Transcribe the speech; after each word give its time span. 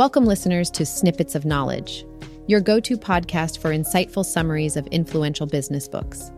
Welcome, 0.00 0.24
listeners, 0.24 0.70
to 0.70 0.86
Snippets 0.86 1.34
of 1.34 1.44
Knowledge, 1.44 2.06
your 2.46 2.62
go 2.62 2.80
to 2.80 2.96
podcast 2.96 3.58
for 3.58 3.68
insightful 3.68 4.24
summaries 4.24 4.78
of 4.78 4.86
influential 4.86 5.46
business 5.46 5.86
books. 5.88 6.30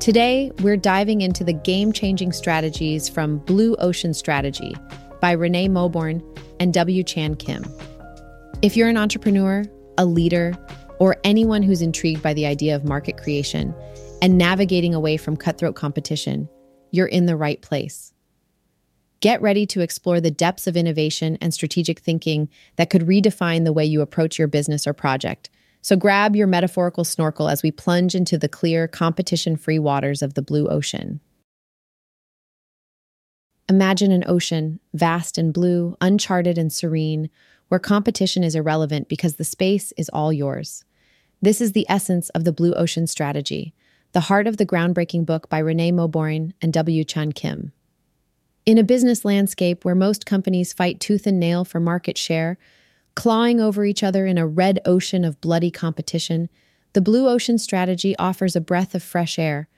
Today, 0.00 0.50
we're 0.58 0.76
diving 0.76 1.20
into 1.20 1.44
the 1.44 1.52
game 1.52 1.92
changing 1.92 2.32
strategies 2.32 3.08
from 3.08 3.38
Blue 3.38 3.76
Ocean 3.76 4.12
Strategy 4.12 4.74
by 5.20 5.30
Renee 5.30 5.68
Mauborgne 5.68 6.20
and 6.58 6.74
W. 6.74 7.04
Chan 7.04 7.36
Kim. 7.36 7.64
If 8.60 8.76
you're 8.76 8.88
an 8.88 8.96
entrepreneur, 8.96 9.64
a 9.96 10.04
leader, 10.04 10.58
or 10.98 11.16
anyone 11.22 11.62
who's 11.62 11.80
intrigued 11.80 12.24
by 12.24 12.34
the 12.34 12.46
idea 12.46 12.74
of 12.74 12.84
market 12.84 13.18
creation 13.18 13.72
and 14.20 14.36
navigating 14.36 14.96
away 14.96 15.16
from 15.16 15.36
cutthroat 15.36 15.76
competition, 15.76 16.48
you're 16.90 17.06
in 17.06 17.26
the 17.26 17.36
right 17.36 17.62
place. 17.62 18.12
Get 19.20 19.42
ready 19.42 19.66
to 19.66 19.80
explore 19.80 20.20
the 20.20 20.30
depths 20.30 20.66
of 20.66 20.76
innovation 20.76 21.38
and 21.40 21.52
strategic 21.52 21.98
thinking 21.98 22.48
that 22.76 22.88
could 22.88 23.02
redefine 23.02 23.64
the 23.64 23.72
way 23.72 23.84
you 23.84 24.00
approach 24.00 24.38
your 24.38 24.46
business 24.46 24.86
or 24.86 24.92
project. 24.92 25.50
So 25.82 25.96
grab 25.96 26.36
your 26.36 26.46
metaphorical 26.46 27.04
snorkel 27.04 27.48
as 27.48 27.62
we 27.62 27.70
plunge 27.72 28.14
into 28.14 28.38
the 28.38 28.48
clear, 28.48 28.86
competition 28.86 29.56
free 29.56 29.78
waters 29.78 30.22
of 30.22 30.34
the 30.34 30.42
blue 30.42 30.68
ocean. 30.68 31.20
Imagine 33.68 34.12
an 34.12 34.24
ocean, 34.26 34.80
vast 34.94 35.36
and 35.36 35.52
blue, 35.52 35.96
uncharted 36.00 36.56
and 36.56 36.72
serene, 36.72 37.28
where 37.68 37.78
competition 37.78 38.42
is 38.42 38.54
irrelevant 38.54 39.08
because 39.08 39.36
the 39.36 39.44
space 39.44 39.92
is 39.96 40.08
all 40.08 40.32
yours. 40.32 40.84
This 41.42 41.60
is 41.60 41.72
the 41.72 41.86
essence 41.88 42.30
of 42.30 42.44
the 42.44 42.52
Blue 42.52 42.72
Ocean 42.74 43.06
Strategy, 43.06 43.74
the 44.12 44.20
heart 44.20 44.46
of 44.46 44.56
the 44.56 44.66
groundbreaking 44.66 45.26
book 45.26 45.48
by 45.48 45.58
Renee 45.58 45.92
Mauborgne 45.92 46.52
and 46.62 46.72
W. 46.72 47.04
Chan 47.04 47.32
Kim. 47.32 47.72
In 48.68 48.76
a 48.76 48.84
business 48.84 49.24
landscape 49.24 49.82
where 49.82 49.94
most 49.94 50.26
companies 50.26 50.74
fight 50.74 51.00
tooth 51.00 51.26
and 51.26 51.40
nail 51.40 51.64
for 51.64 51.80
market 51.80 52.18
share, 52.18 52.58
clawing 53.14 53.62
over 53.62 53.86
each 53.86 54.02
other 54.02 54.26
in 54.26 54.36
a 54.36 54.46
red 54.46 54.78
ocean 54.84 55.24
of 55.24 55.40
bloody 55.40 55.70
competition, 55.70 56.50
the 56.92 57.00
Blue 57.00 57.30
Ocean 57.30 57.56
strategy 57.56 58.14
offers 58.18 58.54
a 58.54 58.60
breath 58.60 58.94
of 58.94 59.02
fresh 59.02 59.38
air. 59.38 59.68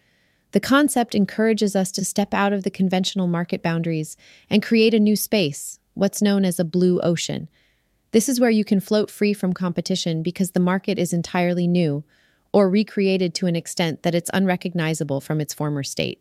The 0.50 0.58
concept 0.58 1.14
encourages 1.14 1.76
us 1.76 1.92
to 1.92 2.04
step 2.04 2.34
out 2.34 2.52
of 2.52 2.64
the 2.64 2.70
conventional 2.70 3.28
market 3.28 3.62
boundaries 3.62 4.16
and 4.50 4.60
create 4.60 4.92
a 4.92 4.98
new 4.98 5.14
space, 5.14 5.78
what's 5.94 6.20
known 6.20 6.44
as 6.44 6.58
a 6.58 6.64
blue 6.64 6.98
ocean. 7.02 7.48
This 8.10 8.28
is 8.28 8.40
where 8.40 8.50
you 8.50 8.64
can 8.64 8.80
float 8.80 9.08
free 9.08 9.34
from 9.34 9.52
competition 9.52 10.20
because 10.20 10.50
the 10.50 10.58
market 10.58 10.98
is 10.98 11.12
entirely 11.12 11.68
new 11.68 12.02
or 12.52 12.68
recreated 12.68 13.36
to 13.36 13.46
an 13.46 13.54
extent 13.54 14.02
that 14.02 14.16
it's 14.16 14.32
unrecognizable 14.34 15.20
from 15.20 15.40
its 15.40 15.54
former 15.54 15.84
state. 15.84 16.20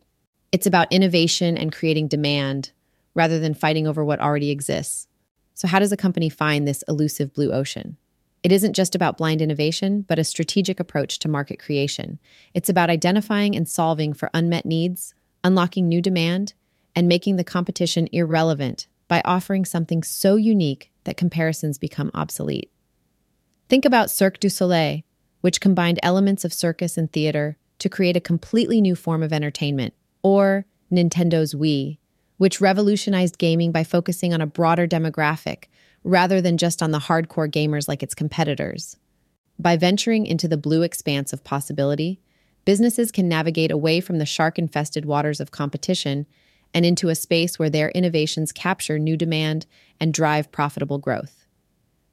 It's 0.52 0.66
about 0.66 0.92
innovation 0.92 1.56
and 1.56 1.72
creating 1.72 2.08
demand 2.08 2.72
rather 3.14 3.38
than 3.38 3.54
fighting 3.54 3.86
over 3.86 4.04
what 4.04 4.20
already 4.20 4.50
exists. 4.50 5.06
So, 5.54 5.68
how 5.68 5.78
does 5.78 5.92
a 5.92 5.96
company 5.96 6.28
find 6.28 6.66
this 6.66 6.82
elusive 6.88 7.32
blue 7.32 7.52
ocean? 7.52 7.96
It 8.42 8.52
isn't 8.52 8.72
just 8.72 8.94
about 8.94 9.18
blind 9.18 9.42
innovation, 9.42 10.02
but 10.08 10.18
a 10.18 10.24
strategic 10.24 10.80
approach 10.80 11.18
to 11.20 11.28
market 11.28 11.58
creation. 11.58 12.18
It's 12.54 12.68
about 12.70 12.90
identifying 12.90 13.54
and 13.54 13.68
solving 13.68 14.12
for 14.12 14.30
unmet 14.32 14.64
needs, 14.64 15.14
unlocking 15.44 15.88
new 15.88 16.00
demand, 16.00 16.54
and 16.96 17.06
making 17.06 17.36
the 17.36 17.44
competition 17.44 18.08
irrelevant 18.12 18.88
by 19.08 19.22
offering 19.24 19.64
something 19.64 20.02
so 20.02 20.36
unique 20.36 20.90
that 21.04 21.16
comparisons 21.16 21.78
become 21.78 22.10
obsolete. 22.14 22.70
Think 23.68 23.84
about 23.84 24.10
Cirque 24.10 24.40
du 24.40 24.48
Soleil, 24.48 25.02
which 25.42 25.60
combined 25.60 26.00
elements 26.02 26.44
of 26.44 26.52
circus 26.52 26.96
and 26.96 27.12
theater 27.12 27.56
to 27.78 27.88
create 27.88 28.16
a 28.16 28.20
completely 28.20 28.80
new 28.80 28.96
form 28.96 29.22
of 29.22 29.32
entertainment 29.32 29.94
or 30.22 30.66
Nintendo's 30.90 31.54
Wii, 31.54 31.98
which 32.36 32.60
revolutionized 32.60 33.38
gaming 33.38 33.72
by 33.72 33.84
focusing 33.84 34.32
on 34.32 34.40
a 34.40 34.46
broader 34.46 34.86
demographic 34.86 35.64
rather 36.02 36.40
than 36.40 36.56
just 36.56 36.82
on 36.82 36.90
the 36.90 36.98
hardcore 36.98 37.50
gamers 37.50 37.86
like 37.86 38.02
its 38.02 38.14
competitors. 38.14 38.96
By 39.58 39.76
venturing 39.76 40.24
into 40.24 40.48
the 40.48 40.56
blue 40.56 40.82
expanse 40.82 41.32
of 41.32 41.44
possibility, 41.44 42.20
businesses 42.64 43.12
can 43.12 43.28
navigate 43.28 43.70
away 43.70 44.00
from 44.00 44.18
the 44.18 44.26
shark 44.26 44.58
infested 44.58 45.04
waters 45.04 45.40
of 45.40 45.50
competition 45.50 46.26
and 46.72 46.86
into 46.86 47.08
a 47.08 47.14
space 47.14 47.58
where 47.58 47.70
their 47.70 47.90
innovations 47.90 48.52
capture 48.52 48.98
new 48.98 49.16
demand 49.16 49.66
and 49.98 50.14
drive 50.14 50.50
profitable 50.52 50.98
growth. 50.98 51.44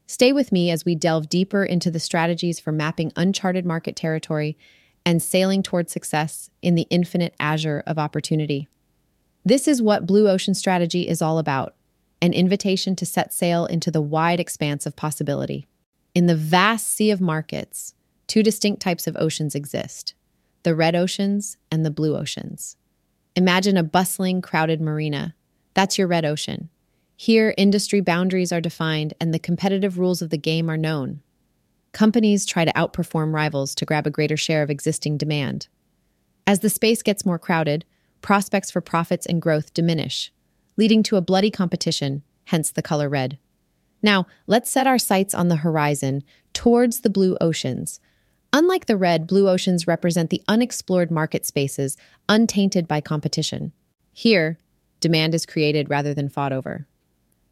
Stay 0.07 0.31
with 0.31 0.51
me 0.51 0.71
as 0.71 0.85
we 0.85 0.95
delve 0.95 1.29
deeper 1.29 1.63
into 1.63 1.91
the 1.91 1.99
strategies 1.99 2.59
for 2.59 2.71
mapping 2.71 3.11
uncharted 3.15 3.65
market 3.65 3.95
territory 3.95 4.57
and 5.07 5.23
sailing 5.23 5.63
toward 5.63 5.89
success 5.89 6.49
in 6.61 6.75
the 6.75 6.85
infinite 6.89 7.33
azure 7.39 7.81
of 7.87 7.97
opportunity. 7.97 8.67
This 9.45 9.65
is 9.65 9.81
what 9.81 10.05
Blue 10.05 10.27
Ocean 10.27 10.53
Strategy 10.53 11.07
is 11.07 11.21
all 11.21 11.39
about 11.39 11.75
an 12.21 12.33
invitation 12.33 12.93
to 12.97 13.05
set 13.05 13.33
sail 13.33 13.65
into 13.67 13.89
the 13.89 14.01
wide 14.01 14.41
expanse 14.41 14.85
of 14.85 14.97
possibility. 14.97 15.65
In 16.13 16.25
the 16.25 16.35
vast 16.35 16.87
sea 16.87 17.09
of 17.09 17.21
markets, 17.21 17.93
two 18.27 18.43
distinct 18.43 18.81
types 18.81 19.07
of 19.07 19.15
oceans 19.17 19.55
exist 19.55 20.13
the 20.63 20.75
red 20.75 20.93
oceans 20.93 21.55
and 21.71 21.85
the 21.85 21.91
blue 21.91 22.17
oceans. 22.17 22.75
Imagine 23.33 23.77
a 23.77 23.83
bustling, 23.83 24.41
crowded 24.41 24.81
marina. 24.81 25.35
That's 25.73 25.97
your 25.97 26.07
red 26.07 26.25
ocean. 26.25 26.69
Here, 27.15 27.53
industry 27.57 28.01
boundaries 28.01 28.51
are 28.51 28.59
defined 28.59 29.13
and 29.21 29.33
the 29.33 29.39
competitive 29.39 29.97
rules 29.97 30.21
of 30.21 30.31
the 30.31 30.37
game 30.37 30.69
are 30.69 30.75
known. 30.75 31.21
Companies 31.91 32.45
try 32.45 32.65
to 32.65 32.73
outperform 32.73 33.33
rivals 33.33 33.73
to 33.75 33.85
grab 33.85 34.05
a 34.05 34.11
greater 34.11 34.37
share 34.37 34.61
of 34.61 34.69
existing 34.69 35.17
demand. 35.17 35.67
As 36.45 36.59
the 36.59 36.69
space 36.69 37.01
gets 37.01 37.25
more 37.25 37.39
crowded, 37.39 37.85
prospects 38.21 38.71
for 38.71 38.81
profits 38.81 39.25
and 39.25 39.41
growth 39.41 39.73
diminish, 39.73 40.31
leading 40.75 41.03
to 41.03 41.15
a 41.15 41.21
bloody 41.21 41.51
competition, 41.51 42.23
hence 42.45 42.71
the 42.71 42.81
color 42.81 43.09
red. 43.09 43.37
Now, 44.01 44.27
let's 44.45 44.69
set 44.69 44.87
our 44.87 44.99
sights 44.99 45.33
on 45.33 45.47
the 45.47 45.57
horizon 45.57 46.23
towards 46.53 47.01
the 47.01 47.09
blue 47.09 47.37
oceans. 47.41 47.99
Unlike 48.53 48.85
the 48.85 48.97
red, 48.97 49.27
blue 49.27 49.49
oceans 49.49 49.87
represent 49.87 50.29
the 50.29 50.43
unexplored 50.47 51.11
market 51.11 51.45
spaces 51.45 51.97
untainted 52.29 52.87
by 52.87 53.01
competition. 53.01 53.73
Here, 54.13 54.57
demand 54.99 55.35
is 55.35 55.45
created 55.45 55.89
rather 55.89 56.13
than 56.13 56.29
fought 56.29 56.53
over. 56.53 56.87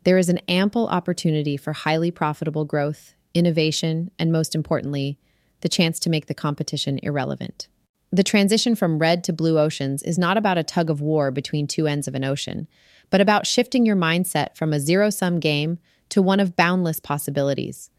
There 0.04 0.18
is 0.18 0.30
an 0.30 0.40
ample 0.48 0.88
opportunity 0.88 1.58
for 1.58 1.74
highly 1.74 2.12
profitable 2.12 2.64
growth 2.64 3.15
innovation, 3.36 4.10
and 4.18 4.32
most 4.32 4.56
importantly, 4.56 5.20
the 5.62 5.70
chance 5.70 6.00
to 6.00 6.10
make 6.10 6.26
the 6.26 6.34
competition 6.34 7.00
irrelevant. 7.04 7.68
The 8.12 8.24
transition 8.24 8.76
from 8.76 8.98
red 8.98 9.24
to 9.26 9.34
blue 9.34 9.60
oceans 9.60 10.02
is 10.02 10.18
not 10.18 10.38
about 10.38 10.58
a 10.58 10.64
tug 10.64 10.90
of 10.90 11.02
war 11.02 11.32
between 11.32 11.68
two 11.68 11.86
ends 11.86 12.08
of 12.08 12.16
an 12.16 12.24
ocean, 12.24 12.68
but 13.10 13.22
about 13.22 13.46
shifting 13.46 13.86
your 13.86 13.96
mindset 13.96 14.56
from 14.56 14.74
a 14.74 14.80
zero 14.80 15.10
sum 15.10 15.40
game 15.40 15.80
to 16.10 16.22
one 16.22 16.40
of 16.40 16.56
boundless 16.56 17.00
possibilities. 17.00 17.90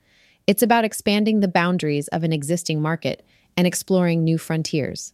It's 0.47 0.63
about 0.63 0.85
expanding 0.85 1.41
the 1.41 1.49
boundaries 1.49 2.09
of 2.09 2.25
an 2.25 2.33
existing 2.33 2.81
market 2.81 3.27
and 3.57 3.67
exploring 3.67 4.23
new 4.23 4.39
frontiers. 4.39 5.13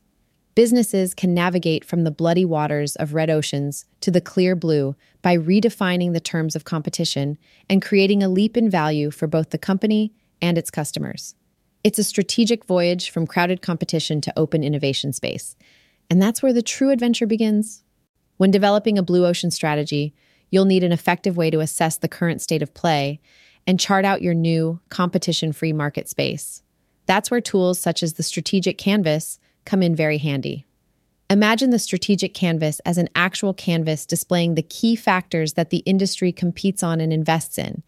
Businesses 0.54 1.14
can 1.14 1.32
navigate 1.32 1.82
from 1.82 2.04
the 2.04 2.10
bloody 2.10 2.44
waters 2.44 2.94
of 2.96 3.14
red 3.14 3.30
oceans 3.30 3.86
to 4.00 4.10
the 4.10 4.20
clear 4.20 4.54
blue 4.54 4.94
by 5.22 5.36
redefining 5.36 6.12
the 6.12 6.20
terms 6.20 6.54
of 6.54 6.64
competition 6.64 7.38
and 7.70 7.80
creating 7.80 8.22
a 8.22 8.28
leap 8.28 8.56
in 8.56 8.68
value 8.68 9.10
for 9.10 9.26
both 9.26 9.50
the 9.50 9.58
company 9.58 10.12
and 10.42 10.58
its 10.58 10.70
customers. 10.70 11.34
It's 11.82 11.98
a 11.98 12.04
strategic 12.04 12.66
voyage 12.66 13.08
from 13.10 13.26
crowded 13.26 13.62
competition 13.62 14.20
to 14.20 14.32
open 14.38 14.62
innovation 14.62 15.12
space. 15.12 15.56
And 16.10 16.20
that's 16.20 16.42
where 16.42 16.52
the 16.52 16.62
true 16.62 16.90
adventure 16.90 17.26
begins. 17.26 17.82
When 18.36 18.50
developing 18.50 18.98
a 18.98 19.02
blue 19.02 19.24
ocean 19.24 19.50
strategy, 19.50 20.14
you'll 20.50 20.66
need 20.66 20.84
an 20.84 20.92
effective 20.92 21.36
way 21.36 21.50
to 21.50 21.60
assess 21.60 21.96
the 21.96 22.08
current 22.08 22.42
state 22.42 22.60
of 22.60 22.74
play 22.74 23.20
and 23.66 23.80
chart 23.80 24.04
out 24.04 24.20
your 24.20 24.34
new 24.34 24.80
competition 24.90 25.52
free 25.52 25.72
market 25.72 26.08
space. 26.08 26.62
That's 27.06 27.30
where 27.30 27.40
tools 27.40 27.78
such 27.78 28.02
as 28.02 28.14
the 28.14 28.22
strategic 28.22 28.76
canvas 28.76 29.38
come 29.64 29.82
in 29.82 29.94
very 29.94 30.18
handy. 30.18 30.66
Imagine 31.30 31.70
the 31.70 31.78
strategic 31.78 32.34
canvas 32.34 32.80
as 32.80 32.98
an 32.98 33.08
actual 33.14 33.54
canvas 33.54 34.04
displaying 34.04 34.54
the 34.54 34.62
key 34.62 34.94
factors 34.94 35.54
that 35.54 35.70
the 35.70 35.78
industry 35.78 36.30
competes 36.30 36.82
on 36.82 37.00
and 37.00 37.12
invests 37.12 37.56
in. 37.56 37.82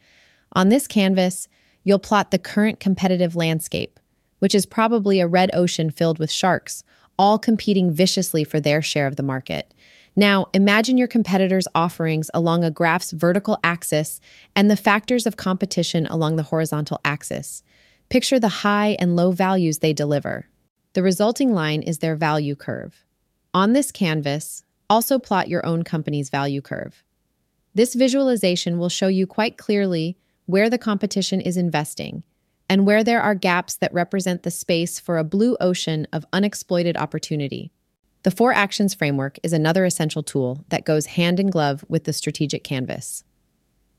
On 0.53 0.71
this 0.71 0.87
canvas, 0.87 1.47
you'll 1.83 1.99
plot 1.99 2.31
the 2.31 2.39
current 2.39 2.81
competitive 2.81 3.37
landscape, 3.37 4.01
which 4.39 4.55
is 4.55 4.65
probably 4.65 5.21
a 5.21 5.27
red 5.27 5.51
ocean 5.53 5.91
filled 5.91 6.19
with 6.19 6.31
sharks, 6.31 6.85
all 7.19 7.39
competing 7.39 7.93
viciously 7.93 8.45
for 8.45 8.61
their 8.61 8.81
share 8.81 9.07
of 9.07 9.17
the 9.17 9.23
market. 9.23 9.75
Now, 10.17 10.47
imagine 10.55 10.97
your 10.97 11.09
competitors' 11.09 11.69
offerings 11.75 12.31
along 12.33 12.63
a 12.65 12.71
graph's 12.71 13.11
vertical 13.11 13.59
axis 13.65 14.21
and 14.55 14.71
the 14.71 14.77
factors 14.77 15.27
of 15.27 15.37
competition 15.37 16.07
along 16.07 16.37
the 16.37 16.45
horizontal 16.45 17.01
axis. 17.05 17.63
Picture 18.09 18.39
the 18.39 18.49
high 18.49 18.97
and 19.01 19.17
low 19.17 19.33
values 19.33 19.79
they 19.79 19.93
deliver. 19.93 20.47
The 20.95 21.03
resulting 21.03 21.53
line 21.53 21.83
is 21.83 21.99
their 21.99 22.15
value 22.15 22.55
curve. 22.55 23.05
On 23.53 23.73
this 23.73 23.91
canvas, 23.91 24.63
also 24.89 25.19
plot 25.19 25.49
your 25.49 25.67
own 25.67 25.83
company's 25.83 26.31
value 26.31 26.63
curve. 26.63 27.03
This 27.75 27.95
visualization 27.95 28.79
will 28.79 28.89
show 28.89 29.09
you 29.09 29.27
quite 29.27 29.59
clearly 29.59 30.17
where 30.47 30.71
the 30.71 30.79
competition 30.79 31.41
is 31.41 31.57
investing 31.57 32.23
and 32.69 32.87
where 32.87 33.03
there 33.03 33.21
are 33.21 33.35
gaps 33.35 33.75
that 33.75 33.93
represent 33.93 34.45
the 34.45 34.53
space 34.53 35.01
for 35.01 35.19
a 35.19 35.25
blue 35.25 35.57
ocean 35.61 36.07
of 36.13 36.27
unexploited 36.33 36.97
opportunity. 36.97 37.73
The 38.23 38.31
Four 38.31 38.53
Actions 38.53 38.95
Framework 38.95 39.39
is 39.43 39.53
another 39.53 39.85
essential 39.85 40.23
tool 40.23 40.65
that 40.69 40.85
goes 40.87 41.07
hand 41.07 41.41
in 41.41 41.51
glove 41.51 41.85
with 41.89 42.05
the 42.05 42.13
strategic 42.13 42.63
canvas. 42.63 43.25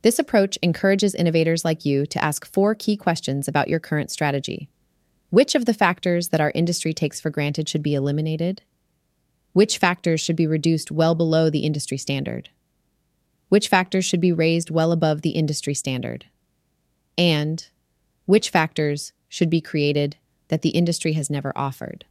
This 0.01 0.17
approach 0.17 0.57
encourages 0.63 1.13
innovators 1.13 1.65
like 1.65 1.83
you 1.83 2.05
to 2.05 2.23
ask 2.23 2.45
four 2.45 2.73
key 2.73 2.95
questions 2.95 3.49
about 3.49 3.67
your 3.67 3.79
current 3.79 4.11
strategy. 4.11 4.69
Which 5.29 5.55
of 5.55 5.65
the 5.65 5.73
factors 5.73 6.29
that 6.29 6.41
our 6.41 6.51
industry 6.55 6.93
takes 6.93 7.19
for 7.19 7.29
granted 7.29 7.67
should 7.67 7.83
be 7.83 7.95
eliminated? 7.95 8.61
Which 9.53 9.77
factors 9.77 10.21
should 10.21 10.35
be 10.35 10.47
reduced 10.47 10.91
well 10.91 11.15
below 11.15 11.49
the 11.49 11.59
industry 11.59 11.97
standard? 11.97 12.49
Which 13.49 13.67
factors 13.67 14.05
should 14.05 14.21
be 14.21 14.31
raised 14.31 14.69
well 14.69 14.91
above 14.91 15.21
the 15.21 15.31
industry 15.31 15.73
standard? 15.73 16.25
And 17.17 17.67
which 18.25 18.49
factors 18.49 19.13
should 19.29 19.49
be 19.49 19.61
created 19.61 20.17
that 20.47 20.61
the 20.61 20.69
industry 20.69 21.13
has 21.13 21.29
never 21.29 21.53
offered? 21.55 22.05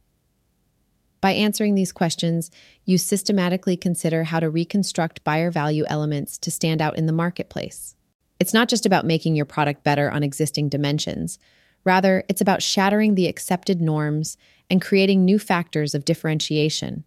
By 1.21 1.31
answering 1.31 1.75
these 1.75 1.91
questions, 1.91 2.51
you 2.83 2.97
systematically 2.97 3.77
consider 3.77 4.25
how 4.25 4.39
to 4.39 4.49
reconstruct 4.49 5.23
buyer 5.23 5.49
value 5.49 5.83
elements 5.87 6.37
to 6.39 6.51
stand 6.51 6.81
out 6.81 6.97
in 6.97 7.05
the 7.05 7.13
marketplace. 7.13 7.95
It's 8.39 8.53
not 8.53 8.69
just 8.69 8.85
about 8.85 9.05
making 9.05 9.35
your 9.35 9.45
product 9.45 9.83
better 9.83 10.11
on 10.11 10.23
existing 10.23 10.69
dimensions. 10.69 11.39
Rather, 11.85 12.23
it's 12.27 12.41
about 12.41 12.63
shattering 12.63 13.15
the 13.15 13.27
accepted 13.27 13.79
norms 13.79 14.37
and 14.69 14.81
creating 14.81 15.23
new 15.23 15.39
factors 15.39 15.93
of 15.93 16.03
differentiation. 16.03 17.03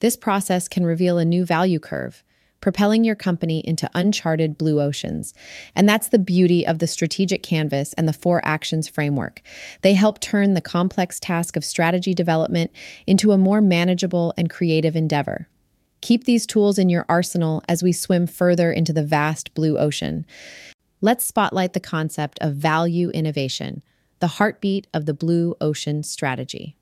This 0.00 0.16
process 0.16 0.66
can 0.66 0.86
reveal 0.86 1.18
a 1.18 1.24
new 1.24 1.44
value 1.44 1.78
curve, 1.78 2.24
propelling 2.60 3.04
your 3.04 3.14
company 3.14 3.60
into 3.60 3.90
uncharted 3.94 4.58
blue 4.58 4.80
oceans. 4.80 5.34
And 5.76 5.88
that's 5.88 6.08
the 6.08 6.18
beauty 6.18 6.66
of 6.66 6.78
the 6.78 6.86
strategic 6.86 7.42
canvas 7.42 7.92
and 7.94 8.08
the 8.08 8.12
four 8.12 8.40
actions 8.44 8.88
framework. 8.88 9.42
They 9.82 9.94
help 9.94 10.20
turn 10.20 10.54
the 10.54 10.60
complex 10.60 11.20
task 11.20 11.56
of 11.56 11.64
strategy 11.64 12.14
development 12.14 12.72
into 13.06 13.32
a 13.32 13.38
more 13.38 13.60
manageable 13.60 14.32
and 14.36 14.50
creative 14.50 14.96
endeavor. 14.96 15.48
Keep 16.00 16.24
these 16.24 16.46
tools 16.46 16.78
in 16.78 16.88
your 16.88 17.04
arsenal 17.08 17.62
as 17.68 17.82
we 17.82 17.92
swim 17.92 18.26
further 18.26 18.72
into 18.72 18.92
the 18.92 19.04
vast 19.04 19.52
blue 19.54 19.78
ocean. 19.78 20.24
Let's 21.00 21.24
spotlight 21.24 21.74
the 21.74 21.80
concept 21.80 22.38
of 22.40 22.54
value 22.54 23.10
innovation, 23.10 23.82
the 24.20 24.26
heartbeat 24.26 24.86
of 24.92 25.06
the 25.06 25.14
blue 25.14 25.54
ocean 25.60 26.02
strategy. 26.02 26.76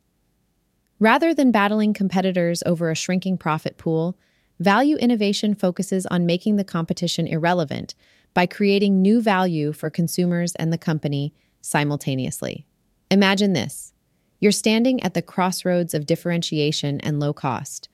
Rather 0.99 1.35
than 1.35 1.53
battling 1.53 1.93
competitors 1.93 2.63
over 2.65 2.91
a 2.91 2.95
shrinking 2.95 3.37
profit 3.37 3.77
pool, 3.77 4.17
Value 4.59 4.97
innovation 4.97 5.55
focuses 5.55 6.07
on 6.07 6.25
making 6.25 6.57
the 6.57 6.65
competition 6.65 7.27
irrelevant 7.27 7.95
by 8.33 8.47
creating 8.47 9.03
new 9.03 9.21
value 9.21 9.73
for 9.73 9.91
consumers 9.91 10.55
and 10.55 10.73
the 10.73 10.79
company 10.79 11.35
simultaneously. 11.61 12.67
Imagine 13.11 13.53
this 13.53 13.93
you're 14.39 14.53
standing 14.53 15.03
at 15.03 15.15
the 15.15 15.23
crossroads 15.23 15.95
of 15.95 16.07
differentiation 16.07 17.01
and 17.01 17.19
low 17.19 17.33
cost. 17.33 17.89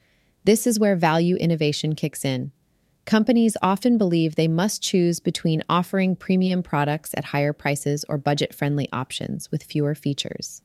This 0.45 0.67
is 0.67 0.79
where 0.79 0.97
value 0.97 1.37
innovation 1.37 1.95
kicks 1.95 2.25
in. 2.25 2.51
Companies 3.05 3.57
often 3.61 3.99
believe 3.99 4.37
they 4.37 4.49
must 4.49 4.83
choose 4.83 5.19
between 5.19 5.65
offering 5.69 6.15
premium 6.15 6.63
products 6.63 7.13
at 7.17 7.27
higher 7.27 7.53
prices 7.53 8.05
or 8.09 8.17
budget 8.17 8.55
friendly 8.55 8.89
options 8.93 9.51
with 9.51 9.65
fewer 9.65 9.95
features. 9.95 10.63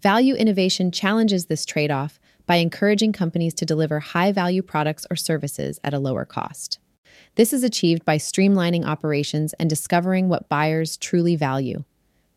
Value 0.00 0.34
innovation 0.34 0.90
challenges 0.90 1.46
this 1.46 1.66
trade 1.66 1.90
off 1.90 2.20
by 2.46 2.56
encouraging 2.56 3.12
companies 3.12 3.54
to 3.54 3.66
deliver 3.66 4.00
high 4.00 4.32
value 4.32 4.62
products 4.62 5.06
or 5.10 5.16
services 5.16 5.80
at 5.82 5.94
a 5.94 5.98
lower 5.98 6.24
cost. 6.24 6.78
This 7.34 7.52
is 7.52 7.64
achieved 7.64 8.04
by 8.04 8.16
streamlining 8.16 8.84
operations 8.84 9.52
and 9.54 9.68
discovering 9.68 10.28
what 10.28 10.48
buyers 10.48 10.96
truly 10.96 11.36
value. 11.36 11.84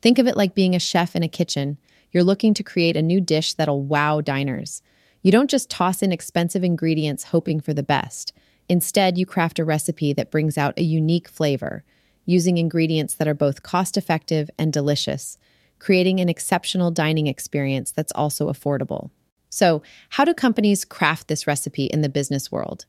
Think 0.02 0.20
of 0.20 0.28
it 0.28 0.38
like 0.38 0.56
being 0.56 0.76
a 0.76 0.80
chef 0.80 1.16
in 1.16 1.24
a 1.24 1.28
kitchen. 1.28 1.78
You're 2.12 2.24
looking 2.24 2.54
to 2.56 2.64
create 2.64 2.98
a 2.98 3.02
new 3.02 3.22
dish 3.22 3.54
that'll 3.54 3.84
wow 3.84 4.22
diners. 4.22 4.82
You 5.22 5.32
don't 5.32 5.50
just 5.50 5.70
toss 5.70 6.02
in 6.02 6.12
expensive 6.12 6.64
ingredients 6.64 7.26
hoping 7.26 7.60
for 7.60 7.74
the 7.74 7.84
best. 7.84 8.32
Instead, 8.68 9.18
you 9.18 9.26
craft 9.26 9.60
a 9.60 9.66
recipe 9.66 10.14
that 10.14 10.32
brings 10.32 10.58
out 10.58 10.78
a 10.78 10.84
unique 10.84 11.28
flavor, 11.28 11.84
using 12.26 12.58
ingredients 12.58 13.14
that 13.16 13.28
are 13.28 13.34
both 13.36 13.64
cost 13.64 13.98
effective 13.98 14.50
and 14.58 14.74
delicious, 14.74 15.38
creating 15.80 16.20
an 16.20 16.30
exceptional 16.30 16.92
dining 16.92 17.28
experience 17.28 17.92
that's 17.92 18.12
also 18.14 18.52
affordable. 18.52 19.12
So, 19.50 19.84
how 20.10 20.26
do 20.26 20.34
companies 20.34 20.84
craft 20.84 21.28
this 21.28 21.48
recipe 21.48 21.86
in 21.86 22.02
the 22.02 22.10
business 22.10 22.52
world? 22.52 22.86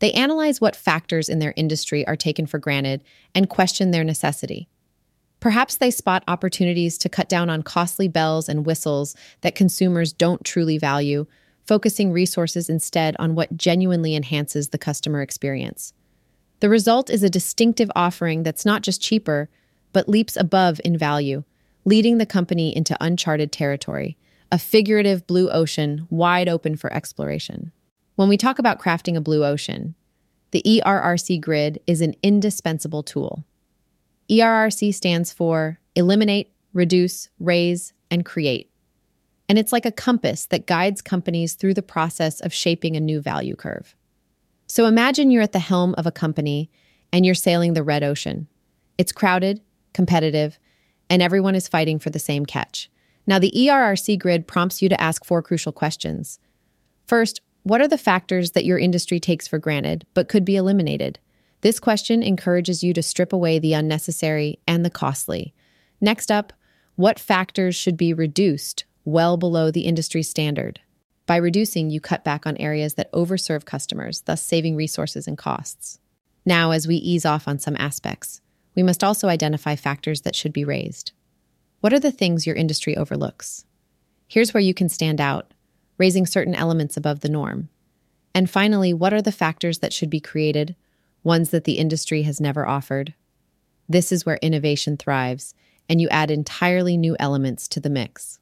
They 0.00 0.12
analyze 0.12 0.60
what 0.60 0.74
factors 0.74 1.28
in 1.28 1.38
their 1.38 1.54
industry 1.56 2.06
are 2.06 2.16
taken 2.16 2.46
for 2.46 2.58
granted 2.58 3.02
and 3.34 3.48
question 3.48 3.92
their 3.92 4.02
necessity. 4.02 4.68
Perhaps 5.38 5.76
they 5.76 5.90
spot 5.90 6.24
opportunities 6.26 6.98
to 6.98 7.08
cut 7.08 7.28
down 7.28 7.48
on 7.48 7.62
costly 7.62 8.08
bells 8.08 8.48
and 8.48 8.66
whistles 8.66 9.16
that 9.42 9.54
consumers 9.54 10.12
don't 10.12 10.44
truly 10.44 10.78
value, 10.78 11.26
focusing 11.66 12.12
resources 12.12 12.68
instead 12.68 13.16
on 13.18 13.34
what 13.34 13.56
genuinely 13.56 14.14
enhances 14.14 14.68
the 14.68 14.78
customer 14.78 15.22
experience. 15.22 15.92
The 16.60 16.68
result 16.68 17.10
is 17.10 17.22
a 17.22 17.30
distinctive 17.30 17.90
offering 17.96 18.42
that's 18.42 18.64
not 18.64 18.82
just 18.82 19.02
cheaper, 19.02 19.48
but 19.92 20.08
leaps 20.08 20.36
above 20.36 20.80
in 20.84 20.96
value, 20.96 21.44
leading 21.84 22.18
the 22.18 22.26
company 22.26 22.74
into 22.74 22.96
uncharted 23.00 23.52
territory 23.52 24.16
a 24.52 24.58
figurative 24.58 25.26
blue 25.26 25.48
ocean 25.48 26.06
wide 26.10 26.46
open 26.46 26.76
for 26.76 26.92
exploration. 26.92 27.72
When 28.16 28.28
we 28.28 28.36
talk 28.36 28.58
about 28.58 28.78
crafting 28.78 29.16
a 29.16 29.20
blue 29.22 29.46
ocean, 29.46 29.94
the 30.50 30.62
ERRC 30.66 31.40
grid 31.40 31.80
is 31.86 32.02
an 32.02 32.14
indispensable 32.22 33.02
tool. 33.02 33.44
ERRC 34.30 34.94
stands 34.94 35.32
for 35.32 35.80
Eliminate, 35.96 36.52
Reduce, 36.74 37.30
Raise, 37.40 37.94
and 38.10 38.26
Create. 38.26 38.70
And 39.48 39.58
it's 39.58 39.72
like 39.72 39.86
a 39.86 39.92
compass 39.92 40.46
that 40.46 40.66
guides 40.66 41.02
companies 41.02 41.54
through 41.54 41.74
the 41.74 41.82
process 41.82 42.40
of 42.40 42.52
shaping 42.52 42.96
a 42.96 43.00
new 43.00 43.20
value 43.20 43.56
curve. 43.56 43.94
So 44.66 44.86
imagine 44.86 45.30
you're 45.30 45.42
at 45.42 45.52
the 45.52 45.58
helm 45.58 45.94
of 45.98 46.06
a 46.06 46.12
company 46.12 46.70
and 47.12 47.26
you're 47.26 47.34
sailing 47.34 47.74
the 47.74 47.82
red 47.82 48.02
ocean. 48.02 48.48
It's 48.96 49.12
crowded, 49.12 49.60
competitive, 49.92 50.58
and 51.10 51.20
everyone 51.20 51.54
is 51.54 51.68
fighting 51.68 51.98
for 51.98 52.10
the 52.10 52.18
same 52.18 52.46
catch. 52.46 52.90
Now, 53.26 53.38
the 53.38 53.52
ERRC 53.54 54.18
grid 54.18 54.46
prompts 54.46 54.80
you 54.82 54.88
to 54.88 55.00
ask 55.00 55.24
four 55.24 55.42
crucial 55.42 55.72
questions. 55.72 56.38
First, 57.06 57.40
what 57.62 57.80
are 57.80 57.88
the 57.88 57.98
factors 57.98 58.52
that 58.52 58.64
your 58.64 58.78
industry 58.78 59.20
takes 59.20 59.46
for 59.46 59.58
granted 59.58 60.06
but 60.14 60.28
could 60.28 60.44
be 60.44 60.56
eliminated? 60.56 61.18
This 61.60 61.78
question 61.78 62.22
encourages 62.22 62.82
you 62.82 62.92
to 62.94 63.02
strip 63.02 63.32
away 63.32 63.58
the 63.58 63.74
unnecessary 63.74 64.58
and 64.66 64.84
the 64.84 64.90
costly. 64.90 65.54
Next 66.00 66.30
up, 66.30 66.52
what 66.96 67.20
factors 67.20 67.76
should 67.76 67.96
be 67.96 68.12
reduced 68.12 68.84
well 69.04 69.36
below 69.36 69.70
the 69.70 69.82
industry 69.82 70.22
standard? 70.22 70.80
By 71.26 71.36
reducing, 71.36 71.90
you 71.90 72.00
cut 72.00 72.24
back 72.24 72.46
on 72.46 72.56
areas 72.56 72.94
that 72.94 73.12
overserve 73.12 73.64
customers, 73.64 74.22
thus 74.22 74.42
saving 74.42 74.76
resources 74.76 75.28
and 75.28 75.38
costs. 75.38 75.98
Now, 76.44 76.72
as 76.72 76.88
we 76.88 76.96
ease 76.96 77.24
off 77.24 77.46
on 77.46 77.58
some 77.58 77.76
aspects, 77.78 78.40
we 78.74 78.82
must 78.82 79.04
also 79.04 79.28
identify 79.28 79.76
factors 79.76 80.22
that 80.22 80.34
should 80.34 80.52
be 80.52 80.64
raised. 80.64 81.12
What 81.80 81.92
are 81.92 82.00
the 82.00 82.12
things 82.12 82.46
your 82.46 82.56
industry 82.56 82.96
overlooks? 82.96 83.64
Here's 84.28 84.54
where 84.54 84.60
you 84.60 84.74
can 84.74 84.88
stand 84.88 85.20
out, 85.20 85.52
raising 85.98 86.26
certain 86.26 86.54
elements 86.54 86.96
above 86.96 87.20
the 87.20 87.28
norm. 87.28 87.68
And 88.34 88.48
finally, 88.48 88.92
what 88.94 89.12
are 89.12 89.22
the 89.22 89.30
factors 89.30 89.80
that 89.80 89.92
should 89.92 90.10
be 90.10 90.20
created, 90.20 90.74
ones 91.22 91.50
that 91.50 91.64
the 91.64 91.78
industry 91.78 92.22
has 92.22 92.40
never 92.40 92.66
offered? 92.66 93.14
This 93.88 94.10
is 94.10 94.24
where 94.24 94.38
innovation 94.40 94.96
thrives, 94.96 95.54
and 95.88 96.00
you 96.00 96.08
add 96.08 96.30
entirely 96.30 96.96
new 96.96 97.14
elements 97.20 97.68
to 97.68 97.80
the 97.80 97.90
mix. 97.90 98.38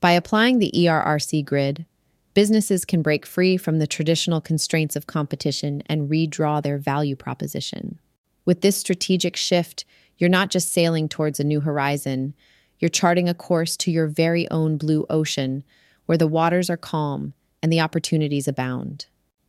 By 0.00 0.12
applying 0.12 0.58
the 0.58 0.72
ERRC 0.74 1.44
grid, 1.44 1.84
businesses 2.32 2.86
can 2.86 3.02
break 3.02 3.26
free 3.26 3.58
from 3.58 3.78
the 3.78 3.86
traditional 3.86 4.40
constraints 4.40 4.96
of 4.96 5.06
competition 5.06 5.82
and 5.86 6.10
redraw 6.10 6.62
their 6.62 6.78
value 6.78 7.16
proposition. 7.16 8.00
With 8.46 8.62
this 8.62 8.78
strategic 8.78 9.36
shift, 9.36 9.84
you're 10.16 10.30
not 10.30 10.50
just 10.50 10.72
sailing 10.72 11.08
towards 11.08 11.38
a 11.38 11.44
new 11.44 11.60
horizon, 11.60 12.34
you're 12.78 12.88
charting 12.88 13.28
a 13.28 13.34
course 13.34 13.76
to 13.76 13.90
your 13.90 14.06
very 14.06 14.50
own 14.50 14.78
blue 14.78 15.04
ocean, 15.10 15.64
where 16.06 16.16
the 16.16 16.26
waters 16.26 16.70
are 16.70 16.78
calm 16.78 17.34
and 17.62 17.70
the 17.70 17.80
opportunities 17.80 18.48
abound. 18.48 19.06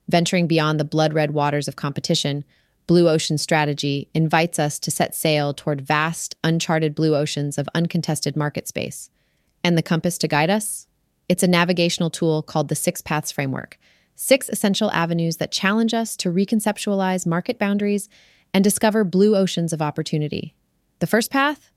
Venturing 0.10 0.48
beyond 0.48 0.78
the 0.80 0.86
blood 0.86 1.14
red 1.14 1.32
waters 1.32 1.70
of 1.70 1.78
competition, 1.78 2.44
Blue 2.88 3.08
Ocean 3.08 3.38
Strategy 3.38 4.10
invites 4.14 4.60
us 4.60 4.78
to 4.80 4.92
set 4.92 5.16
sail 5.16 5.54
toward 5.54 5.80
vast, 5.80 6.36
uncharted 6.44 6.94
blue 6.94 7.16
oceans 7.16 7.58
of 7.58 7.70
uncontested 7.74 8.36
market 8.36 8.68
space. 8.68 9.10
And 9.64 9.78
the 9.78 9.84
compass 9.84 10.18
to 10.20 10.28
guide 10.28 10.50
us? 10.50 10.88
It's 11.30 11.44
a 11.44 11.48
navigational 11.48 12.10
tool 12.10 12.42
called 12.42 12.68
the 12.68 12.76
Six 12.76 13.02
Paths 13.02 13.32
Framework 13.32 13.78
six 14.22 14.50
essential 14.50 14.92
avenues 14.92 15.38
that 15.38 15.52
challenge 15.52 15.96
us 15.96 16.16
to 16.16 16.32
reconceptualize 16.32 17.26
market 17.26 17.58
boundaries 17.58 18.08
and 18.54 18.64
discover 18.64 19.04
blue 19.04 19.36
oceans 19.36 19.74
of 19.74 19.82
opportunity. 19.82 20.54
The 21.00 21.08
first 21.08 21.32
path? 21.32 21.72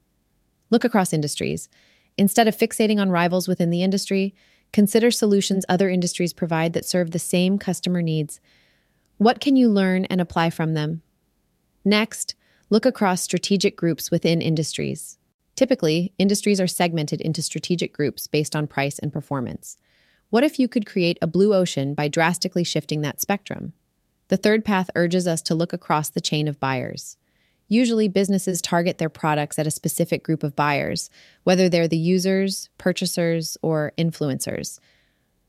Look 0.68 0.84
across 0.84 1.14
industries. 1.14 1.70
Instead 2.18 2.46
of 2.46 2.56
fixating 2.56 3.00
on 3.00 3.10
rivals 3.10 3.48
within 3.48 3.70
the 3.70 3.82
industry, 3.82 4.34
consider 4.74 5.10
solutions 5.10 5.64
other 5.70 5.88
industries 5.88 6.34
provide 6.34 6.74
that 6.74 6.84
serve 6.84 7.12
the 7.12 7.18
same 7.18 7.58
customer 7.58 8.02
needs. 8.02 8.40
What 9.16 9.40
can 9.40 9.56
you 9.56 9.70
learn 9.70 10.04
and 10.06 10.20
apply 10.20 10.50
from 10.50 10.74
them? 10.74 11.00
Next, 11.82 12.34
look 12.68 12.84
across 12.84 13.22
strategic 13.22 13.74
groups 13.74 14.10
within 14.10 14.42
industries. 14.42 15.16
Typically, 15.56 16.12
industries 16.18 16.60
are 16.60 16.66
segmented 16.66 17.20
into 17.20 17.42
strategic 17.42 17.92
groups 17.92 18.26
based 18.26 18.56
on 18.56 18.66
price 18.66 18.98
and 18.98 19.12
performance. 19.12 19.78
What 20.30 20.44
if 20.44 20.58
you 20.58 20.66
could 20.66 20.86
create 20.86 21.18
a 21.22 21.28
blue 21.28 21.54
ocean 21.54 21.94
by 21.94 22.08
drastically 22.08 22.64
shifting 22.64 23.02
that 23.02 23.20
spectrum? 23.20 23.72
The 24.28 24.36
third 24.36 24.64
path 24.64 24.90
urges 24.96 25.28
us 25.28 25.42
to 25.42 25.54
look 25.54 25.72
across 25.72 26.10
the 26.10 26.20
chain 26.20 26.48
of 26.48 26.58
buyers. 26.58 27.16
Usually, 27.68 28.08
businesses 28.08 28.60
target 28.60 28.98
their 28.98 29.08
products 29.08 29.58
at 29.58 29.66
a 29.66 29.70
specific 29.70 30.22
group 30.24 30.42
of 30.42 30.56
buyers, 30.56 31.08
whether 31.44 31.68
they're 31.68 31.88
the 31.88 31.96
users, 31.96 32.68
purchasers, 32.78 33.56
or 33.62 33.92
influencers. 33.96 34.78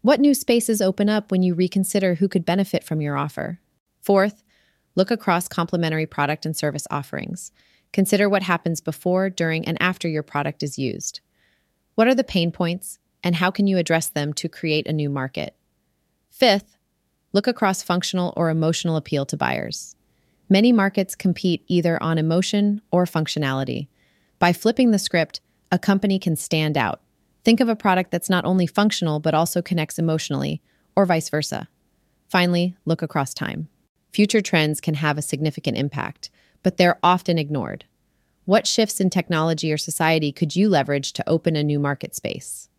What 0.01 0.19
new 0.19 0.33
spaces 0.33 0.81
open 0.81 1.09
up 1.09 1.31
when 1.31 1.41
you 1.41 1.55
reconsider 1.55 2.15
who 2.15 2.27
could 2.27 2.45
benefit 2.45 2.83
from 2.83 3.01
your 3.01 3.17
offer? 3.17 3.59
Fourth, 4.01 4.43
look 4.95 5.09
across 5.09 5.47
complementary 5.47 6.05
product 6.05 6.45
and 6.45 6.55
service 6.55 6.85
offerings. 6.91 7.51
Consider 7.95 8.27
what 8.27 8.43
happens 8.43 8.81
before, 8.81 9.29
during, 9.29 9.65
and 9.65 9.81
after 9.81 10.09
your 10.09 10.21
product 10.21 10.61
is 10.63 10.77
used. 10.77 11.21
What 11.93 12.09
are 12.09 12.13
the 12.13 12.25
pain 12.25 12.51
points, 12.51 12.99
and 13.23 13.35
how 13.35 13.51
can 13.51 13.67
you 13.67 13.77
address 13.77 14.09
them 14.09 14.33
to 14.33 14.49
create 14.49 14.85
a 14.85 14.91
new 14.91 15.09
market? 15.09 15.55
Fifth, 16.29 16.75
look 17.31 17.47
across 17.47 17.81
functional 17.83 18.33
or 18.35 18.49
emotional 18.49 18.97
appeal 18.97 19.25
to 19.27 19.37
buyers. 19.37 19.95
Many 20.49 20.73
markets 20.73 21.15
compete 21.15 21.63
either 21.67 21.97
on 22.03 22.17
emotion 22.17 22.81
or 22.91 23.05
functionality. 23.05 23.87
By 24.39 24.51
flipping 24.51 24.91
the 24.91 24.99
script, 24.99 25.39
a 25.71 25.79
company 25.79 26.19
can 26.19 26.35
stand 26.35 26.77
out. 26.77 26.99
Think 27.45 27.61
of 27.61 27.69
a 27.69 27.77
product 27.77 28.11
that's 28.11 28.29
not 28.29 28.43
only 28.43 28.67
functional 28.67 29.21
but 29.21 29.33
also 29.33 29.61
connects 29.61 29.97
emotionally, 29.97 30.61
or 30.97 31.05
vice 31.05 31.29
versa. 31.29 31.69
Finally, 32.27 32.75
look 32.83 33.01
across 33.01 33.33
time. 33.33 33.69
Future 34.11 34.41
trends 34.41 34.81
can 34.81 34.95
have 34.95 35.17
a 35.17 35.21
significant 35.21 35.77
impact, 35.77 36.29
but 36.65 36.77
they're 36.77 36.97
often 37.03 37.37
ignored. 37.37 37.85
What 38.45 38.65
shifts 38.65 38.99
in 38.99 39.11
technology 39.11 39.71
or 39.71 39.77
society 39.77 40.31
could 40.31 40.55
you 40.55 40.67
leverage 40.67 41.13
to 41.13 41.29
open 41.29 41.55
a 41.55 41.63
new 41.63 41.77
market 41.77 42.15
space? 42.15 42.69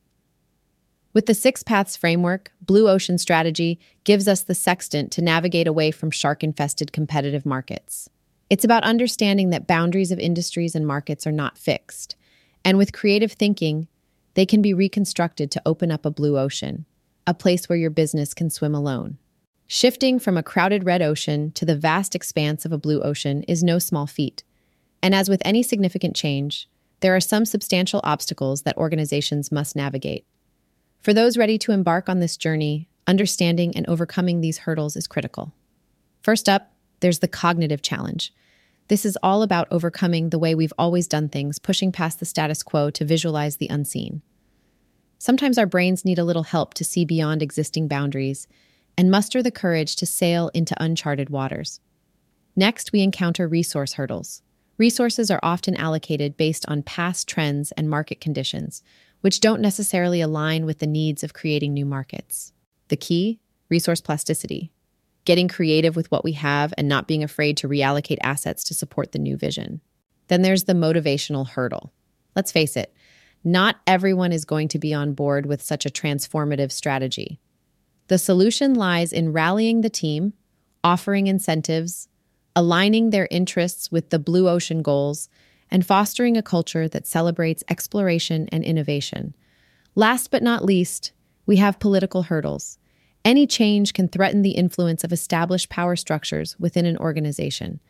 With 1.12 1.26
the 1.26 1.34
Six 1.34 1.62
Paths 1.62 1.96
framework, 1.96 2.50
Blue 2.60 2.88
Ocean 2.88 3.16
Strategy 3.16 3.78
gives 4.02 4.26
us 4.26 4.42
the 4.42 4.56
sextant 4.56 5.12
to 5.12 5.22
navigate 5.22 5.68
away 5.68 5.92
from 5.92 6.10
shark 6.10 6.42
infested 6.42 6.92
competitive 6.92 7.46
markets. 7.46 8.10
It's 8.50 8.64
about 8.64 8.82
understanding 8.82 9.50
that 9.50 9.68
boundaries 9.68 10.10
of 10.10 10.18
industries 10.18 10.74
and 10.74 10.84
markets 10.84 11.24
are 11.24 11.30
not 11.32 11.56
fixed, 11.56 12.16
and 12.64 12.78
with 12.78 12.92
creative 12.92 13.30
thinking, 13.30 13.86
they 14.34 14.46
can 14.46 14.62
be 14.62 14.74
reconstructed 14.74 15.52
to 15.52 15.62
open 15.64 15.92
up 15.92 16.04
a 16.04 16.10
blue 16.10 16.36
ocean, 16.36 16.86
a 17.24 17.34
place 17.34 17.68
where 17.68 17.78
your 17.78 17.90
business 17.90 18.34
can 18.34 18.50
swim 18.50 18.74
alone. 18.74 19.18
Shifting 19.68 20.20
from 20.20 20.36
a 20.36 20.44
crowded 20.44 20.84
red 20.84 21.02
ocean 21.02 21.50
to 21.52 21.64
the 21.64 21.76
vast 21.76 22.14
expanse 22.14 22.64
of 22.64 22.72
a 22.72 22.78
blue 22.78 23.00
ocean 23.02 23.42
is 23.44 23.64
no 23.64 23.80
small 23.80 24.06
feat. 24.06 24.44
And 25.02 25.12
as 25.14 25.28
with 25.28 25.42
any 25.44 25.62
significant 25.62 26.14
change, 26.14 26.68
there 27.00 27.16
are 27.16 27.20
some 27.20 27.44
substantial 27.44 28.00
obstacles 28.04 28.62
that 28.62 28.76
organizations 28.76 29.50
must 29.50 29.74
navigate. 29.74 30.24
For 31.00 31.12
those 31.12 31.36
ready 31.36 31.58
to 31.58 31.72
embark 31.72 32.08
on 32.08 32.20
this 32.20 32.36
journey, 32.36 32.88
understanding 33.08 33.76
and 33.76 33.86
overcoming 33.88 34.40
these 34.40 34.58
hurdles 34.58 34.96
is 34.96 35.08
critical. 35.08 35.52
First 36.22 36.48
up, 36.48 36.72
there's 37.00 37.18
the 37.18 37.28
cognitive 37.28 37.82
challenge. 37.82 38.32
This 38.88 39.04
is 39.04 39.18
all 39.22 39.42
about 39.42 39.68
overcoming 39.72 40.30
the 40.30 40.38
way 40.38 40.54
we've 40.54 40.72
always 40.78 41.08
done 41.08 41.28
things, 41.28 41.58
pushing 41.58 41.90
past 41.90 42.20
the 42.20 42.24
status 42.24 42.62
quo 42.62 42.90
to 42.90 43.04
visualize 43.04 43.56
the 43.56 43.68
unseen. 43.68 44.22
Sometimes 45.18 45.58
our 45.58 45.66
brains 45.66 46.04
need 46.04 46.18
a 46.20 46.24
little 46.24 46.44
help 46.44 46.72
to 46.74 46.84
see 46.84 47.04
beyond 47.04 47.42
existing 47.42 47.88
boundaries 47.88 48.46
and 48.96 49.10
muster 49.10 49.42
the 49.42 49.50
courage 49.50 49.96
to 49.96 50.06
sail 50.06 50.50
into 50.54 50.82
uncharted 50.82 51.30
waters. 51.30 51.80
Next, 52.54 52.92
we 52.92 53.02
encounter 53.02 53.46
resource 53.46 53.94
hurdles. 53.94 54.42
Resources 54.78 55.30
are 55.30 55.40
often 55.42 55.76
allocated 55.76 56.36
based 56.36 56.64
on 56.68 56.82
past 56.82 57.28
trends 57.28 57.72
and 57.72 57.88
market 57.88 58.20
conditions, 58.20 58.82
which 59.20 59.40
don't 59.40 59.60
necessarily 59.60 60.20
align 60.20 60.66
with 60.66 60.78
the 60.78 60.86
needs 60.86 61.22
of 61.22 61.34
creating 61.34 61.72
new 61.72 61.86
markets. 61.86 62.52
The 62.88 62.96
key 62.96 63.40
resource 63.68 64.00
plasticity, 64.00 64.70
getting 65.24 65.48
creative 65.48 65.96
with 65.96 66.10
what 66.10 66.24
we 66.24 66.32
have 66.32 66.72
and 66.78 66.88
not 66.88 67.08
being 67.08 67.22
afraid 67.24 67.56
to 67.58 67.68
reallocate 67.68 68.18
assets 68.22 68.62
to 68.64 68.74
support 68.74 69.12
the 69.12 69.18
new 69.18 69.36
vision. 69.36 69.80
Then 70.28 70.42
there's 70.42 70.64
the 70.64 70.72
motivational 70.72 71.48
hurdle. 71.48 71.92
Let's 72.34 72.52
face 72.52 72.76
it, 72.76 72.94
not 73.44 73.76
everyone 73.86 74.32
is 74.32 74.44
going 74.44 74.68
to 74.68 74.78
be 74.78 74.92
on 74.92 75.14
board 75.14 75.46
with 75.46 75.62
such 75.62 75.86
a 75.86 75.90
transformative 75.90 76.72
strategy. 76.72 77.40
The 78.08 78.18
solution 78.18 78.74
lies 78.74 79.12
in 79.12 79.32
rallying 79.32 79.80
the 79.80 79.90
team, 79.90 80.32
offering 80.84 81.26
incentives, 81.26 82.08
aligning 82.54 83.10
their 83.10 83.28
interests 83.30 83.90
with 83.90 84.10
the 84.10 84.18
blue 84.18 84.48
ocean 84.48 84.82
goals, 84.82 85.28
and 85.70 85.84
fostering 85.84 86.36
a 86.36 86.42
culture 86.42 86.88
that 86.88 87.06
celebrates 87.06 87.64
exploration 87.68 88.48
and 88.52 88.62
innovation. 88.62 89.34
Last 89.94 90.30
but 90.30 90.42
not 90.42 90.64
least, 90.64 91.12
we 91.44 91.56
have 91.56 91.80
political 91.80 92.24
hurdles. 92.24 92.78
Any 93.24 93.46
change 93.46 93.92
can 93.92 94.06
threaten 94.06 94.42
the 94.42 94.52
influence 94.52 95.02
of 95.02 95.12
established 95.12 95.68
power 95.68 95.96
structures 95.96 96.56
within 96.60 96.86
an 96.86 96.96
organization. 96.98 97.80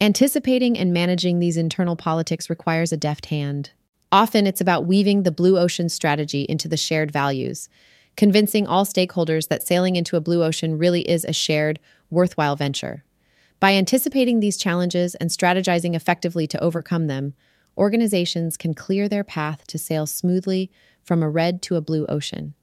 Anticipating 0.00 0.76
and 0.76 0.92
managing 0.92 1.38
these 1.38 1.56
internal 1.56 1.96
politics 1.96 2.50
requires 2.50 2.92
a 2.92 2.96
deft 2.98 3.26
hand. 3.26 3.70
Often 4.12 4.46
it's 4.46 4.60
about 4.60 4.84
weaving 4.84 5.22
the 5.22 5.30
blue 5.30 5.58
ocean 5.58 5.88
strategy 5.88 6.42
into 6.42 6.68
the 6.68 6.76
shared 6.76 7.10
values, 7.10 7.70
convincing 8.16 8.66
all 8.66 8.84
stakeholders 8.84 9.48
that 9.48 9.66
sailing 9.66 9.96
into 9.96 10.16
a 10.16 10.20
blue 10.20 10.42
ocean 10.42 10.78
really 10.78 11.08
is 11.08 11.24
a 11.24 11.32
shared, 11.32 11.80
worthwhile 12.10 12.56
venture. 12.56 13.04
By 13.60 13.74
anticipating 13.74 14.40
these 14.40 14.56
challenges 14.56 15.14
and 15.14 15.30
strategizing 15.30 15.94
effectively 15.94 16.46
to 16.48 16.62
overcome 16.62 17.06
them, 17.06 17.34
organizations 17.76 18.56
can 18.56 18.74
clear 18.74 19.08
their 19.08 19.24
path 19.24 19.66
to 19.68 19.78
sail 19.78 20.06
smoothly 20.06 20.70
from 21.02 21.22
a 21.22 21.30
red 21.30 21.62
to 21.62 21.76
a 21.76 21.80
blue 21.80 22.06
ocean. 22.06 22.54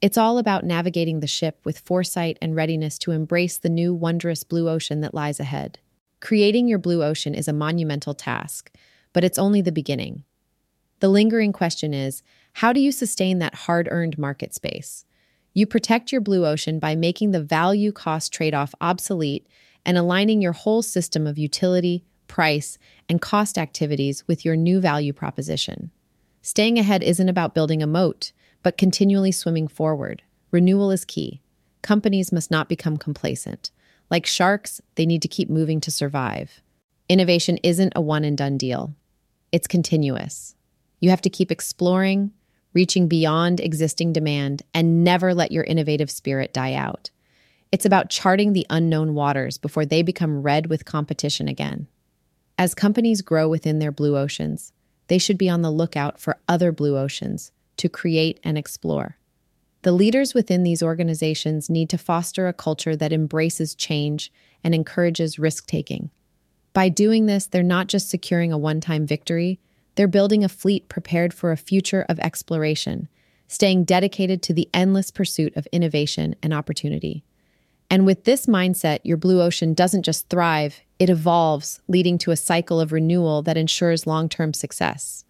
It's 0.00 0.18
all 0.18 0.38
about 0.38 0.64
navigating 0.64 1.20
the 1.20 1.26
ship 1.26 1.60
with 1.64 1.78
foresight 1.78 2.38
and 2.42 2.54
readiness 2.54 2.98
to 2.98 3.12
embrace 3.12 3.56
the 3.56 3.68
new 3.68 3.94
wondrous 3.94 4.44
blue 4.44 4.68
ocean 4.68 5.00
that 5.00 5.14
lies 5.14 5.40
ahead. 5.40 5.78
Creating 6.20 6.68
your 6.68 6.78
blue 6.78 7.02
ocean 7.02 7.34
is 7.34 7.48
a 7.48 7.52
monumental 7.52 8.14
task, 8.14 8.70
but 9.12 9.24
it's 9.24 9.38
only 9.38 9.60
the 9.60 9.72
beginning. 9.72 10.24
The 11.00 11.08
lingering 11.08 11.52
question 11.52 11.92
is 11.92 12.22
how 12.54 12.72
do 12.72 12.80
you 12.80 12.90
sustain 12.90 13.38
that 13.38 13.54
hard 13.54 13.88
earned 13.90 14.18
market 14.18 14.54
space? 14.54 15.04
You 15.52 15.66
protect 15.66 16.12
your 16.12 16.20
blue 16.20 16.46
ocean 16.46 16.78
by 16.78 16.94
making 16.94 17.30
the 17.30 17.42
value 17.42 17.92
cost 17.92 18.32
trade 18.32 18.54
off 18.54 18.74
obsolete 18.80 19.46
and 19.84 19.96
aligning 19.96 20.40
your 20.42 20.52
whole 20.52 20.82
system 20.82 21.26
of 21.26 21.38
utility, 21.38 22.04
price, 22.28 22.78
and 23.08 23.20
cost 23.20 23.56
activities 23.56 24.26
with 24.26 24.44
your 24.44 24.56
new 24.56 24.80
value 24.80 25.12
proposition. 25.12 25.90
Staying 26.42 26.78
ahead 26.78 27.02
isn't 27.02 27.28
about 27.28 27.54
building 27.54 27.82
a 27.82 27.86
moat, 27.86 28.32
but 28.62 28.78
continually 28.78 29.32
swimming 29.32 29.68
forward. 29.68 30.22
Renewal 30.50 30.90
is 30.90 31.04
key. 31.04 31.40
Companies 31.82 32.32
must 32.32 32.50
not 32.50 32.68
become 32.68 32.96
complacent. 32.96 33.70
Like 34.10 34.26
sharks, 34.26 34.80
they 34.94 35.06
need 35.06 35.22
to 35.22 35.28
keep 35.28 35.50
moving 35.50 35.80
to 35.80 35.90
survive. 35.90 36.60
Innovation 37.08 37.58
isn't 37.62 37.92
a 37.94 38.00
one 38.00 38.24
and 38.24 38.36
done 38.36 38.56
deal, 38.56 38.94
it's 39.52 39.66
continuous. 39.66 40.54
You 41.00 41.10
have 41.10 41.22
to 41.22 41.30
keep 41.30 41.52
exploring, 41.52 42.32
reaching 42.72 43.08
beyond 43.08 43.60
existing 43.60 44.12
demand, 44.12 44.62
and 44.74 45.04
never 45.04 45.34
let 45.34 45.52
your 45.52 45.64
innovative 45.64 46.10
spirit 46.10 46.52
die 46.52 46.74
out. 46.74 47.10
It's 47.72 47.84
about 47.84 48.10
charting 48.10 48.52
the 48.52 48.66
unknown 48.70 49.14
waters 49.14 49.58
before 49.58 49.84
they 49.84 50.02
become 50.02 50.42
red 50.42 50.66
with 50.66 50.84
competition 50.84 51.48
again. 51.48 51.88
As 52.58 52.74
companies 52.74 53.20
grow 53.22 53.48
within 53.48 53.78
their 53.78 53.92
blue 53.92 54.16
oceans, 54.16 54.72
they 55.08 55.18
should 55.18 55.38
be 55.38 55.48
on 55.48 55.62
the 55.62 55.70
lookout 55.70 56.18
for 56.18 56.38
other 56.48 56.72
blue 56.72 56.96
oceans 56.96 57.52
to 57.76 57.88
create 57.88 58.40
and 58.42 58.56
explore. 58.56 59.18
The 59.82 59.92
leaders 59.92 60.34
within 60.34 60.62
these 60.62 60.82
organizations 60.82 61.70
need 61.70 61.90
to 61.90 61.98
foster 61.98 62.48
a 62.48 62.52
culture 62.52 62.96
that 62.96 63.12
embraces 63.12 63.74
change 63.74 64.32
and 64.64 64.74
encourages 64.74 65.38
risk 65.38 65.66
taking. 65.66 66.10
By 66.72 66.88
doing 66.88 67.26
this, 67.26 67.46
they're 67.46 67.62
not 67.62 67.86
just 67.86 68.10
securing 68.10 68.52
a 68.52 68.58
one 68.58 68.80
time 68.80 69.06
victory, 69.06 69.60
they're 69.96 70.06
building 70.06 70.44
a 70.44 70.48
fleet 70.48 70.88
prepared 70.88 71.34
for 71.34 71.50
a 71.50 71.56
future 71.56 72.06
of 72.08 72.20
exploration, 72.20 73.08
staying 73.48 73.84
dedicated 73.84 74.42
to 74.42 74.54
the 74.54 74.68
endless 74.72 75.10
pursuit 75.10 75.56
of 75.56 75.66
innovation 75.72 76.36
and 76.42 76.54
opportunity. 76.54 77.24
And 77.90 78.04
with 78.04 78.24
this 78.24 78.46
mindset, 78.46 79.00
your 79.04 79.16
blue 79.16 79.40
ocean 79.40 79.74
doesn't 79.74 80.02
just 80.02 80.28
thrive, 80.28 80.80
it 80.98 81.10
evolves, 81.10 81.80
leading 81.88 82.18
to 82.18 82.30
a 82.30 82.36
cycle 82.36 82.80
of 82.80 82.92
renewal 82.92 83.42
that 83.42 83.56
ensures 83.56 84.06
long 84.06 84.28
term 84.28 84.52
success. 84.52 85.24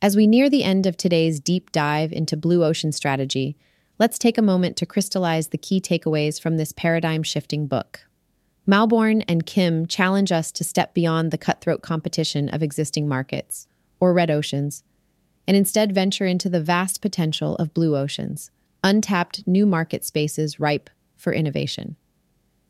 As 0.00 0.16
we 0.16 0.26
near 0.26 0.50
the 0.50 0.64
end 0.64 0.86
of 0.86 0.96
today's 0.96 1.38
deep 1.38 1.70
dive 1.70 2.12
into 2.12 2.36
blue 2.36 2.64
ocean 2.64 2.92
strategy, 2.92 3.56
let's 3.98 4.18
take 4.18 4.36
a 4.36 4.42
moment 4.42 4.76
to 4.78 4.86
crystallize 4.86 5.48
the 5.48 5.58
key 5.58 5.80
takeaways 5.80 6.40
from 6.40 6.56
this 6.56 6.72
paradigm 6.72 7.22
shifting 7.22 7.66
book. 7.66 8.00
Mauborgne 8.66 9.24
and 9.28 9.44
Kim 9.44 9.86
challenge 9.86 10.32
us 10.32 10.50
to 10.52 10.64
step 10.64 10.94
beyond 10.94 11.30
the 11.30 11.38
cutthroat 11.38 11.82
competition 11.82 12.48
of 12.48 12.62
existing 12.62 13.06
markets, 13.06 13.68
or 14.02 14.12
red 14.12 14.32
oceans, 14.32 14.82
and 15.46 15.56
instead 15.56 15.94
venture 15.94 16.26
into 16.26 16.48
the 16.48 16.60
vast 16.60 17.00
potential 17.00 17.54
of 17.58 17.72
blue 17.72 17.96
oceans, 17.96 18.50
untapped 18.82 19.46
new 19.46 19.64
market 19.64 20.04
spaces 20.04 20.58
ripe 20.58 20.90
for 21.16 21.32
innovation. 21.32 21.94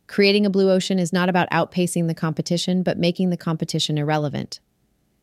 Creating 0.07 0.45
a 0.45 0.51
blue 0.51 0.71
ocean 0.71 0.99
is 0.99 1.11
not 1.11 1.31
about 1.31 1.49
outpacing 1.49 2.07
the 2.07 2.15
competition, 2.15 2.83
but 2.83 2.99
making 2.99 3.31
the 3.31 3.39
competition 3.39 3.97
irrelevant. 3.97 4.61